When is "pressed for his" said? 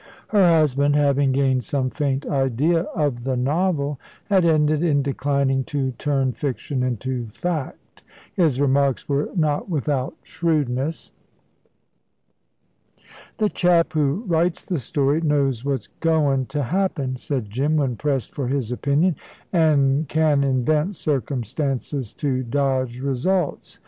17.95-18.71